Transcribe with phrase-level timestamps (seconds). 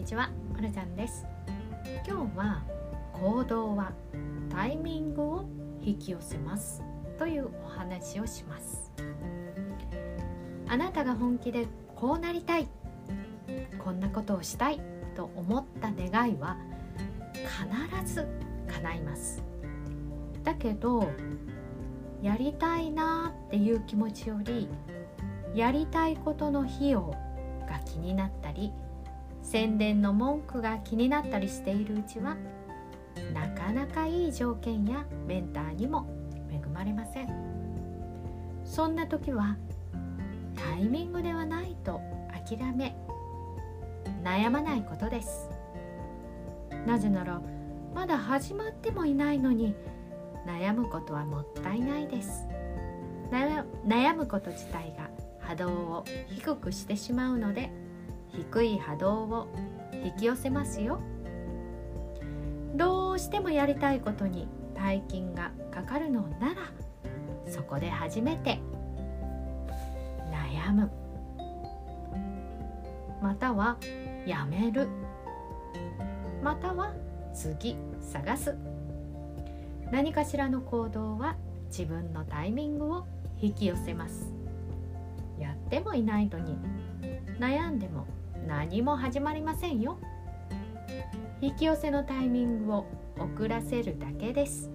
[0.00, 1.26] にちは、まるちゃんです。
[2.08, 2.62] 今日は
[3.12, 3.92] 行動は
[4.48, 5.44] タイミングを
[5.82, 6.82] 引き寄せます
[7.18, 8.90] というお話をします。
[10.66, 11.66] あなたが本気で
[11.96, 12.66] こうなりたい
[13.78, 14.80] こんなことをしたい
[15.14, 16.56] と思った願いは
[18.02, 18.26] 必ず
[18.68, 19.44] 叶います。
[20.42, 21.10] だけど
[22.22, 24.66] やりたいなっていう気持ちより
[25.54, 27.14] やりたいことの費用
[27.68, 28.72] が気になったり
[29.50, 32.36] 宣伝の文句が気になったりしているうちは
[33.34, 36.06] なかなかいい条件やメンターにも
[36.48, 37.28] 恵まれません。
[38.64, 39.56] そんな時は
[40.54, 42.00] タイミングではないと
[42.46, 42.96] 諦め
[44.22, 45.50] 悩まないことです。
[46.86, 47.42] なぜなら
[47.92, 49.74] まだ始まってもいないのに
[50.46, 52.46] 悩むことはもったいないです。
[53.32, 57.72] 悩むこと自体が波動を低くしてしまうので
[58.32, 59.48] 低い波動を
[60.04, 61.00] 引き寄せますよ。
[62.74, 66.72] どうしてもやりたいことに大金がかかるのなら
[67.46, 68.58] そこで初めて
[70.30, 70.90] 悩む。
[73.20, 73.76] または
[74.26, 74.88] やめる。
[76.42, 76.94] または
[77.34, 78.56] 次探す。
[79.90, 83.06] 何かしらの行動は自分のタイミングを
[83.40, 84.32] 引き寄せます。
[85.38, 86.56] やってもいないのに
[87.38, 88.06] 悩んでも
[88.46, 89.98] 何も始まりませんよ。
[91.40, 92.86] 引き寄せのタイミングを
[93.18, 94.70] 遅らせるだけです。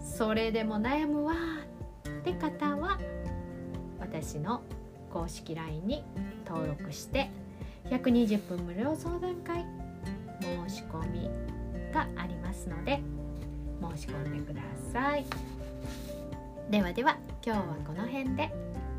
[0.00, 1.34] それでも悩むわ
[2.08, 2.98] って方は
[3.98, 4.62] 私の
[5.12, 6.04] 公式 LINE に
[6.46, 7.30] 登録して
[7.86, 9.64] 120分無料相談会
[10.40, 11.30] 申し込み
[11.92, 13.00] がありますので
[13.96, 15.24] 申し込んでください。
[16.70, 18.50] ではでは今日はこの辺で。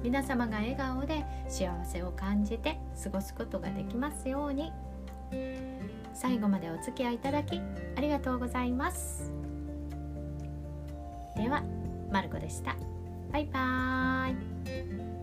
[0.06, 4.72] 皆様が笑顔で幸せを感じて過ごすことができますように。
[6.14, 7.60] 最後までお付き合いいただき
[7.98, 9.34] ありがとうございます。
[11.36, 11.64] では
[12.12, 12.76] まる子でした。
[13.34, 15.15] バイバーイ。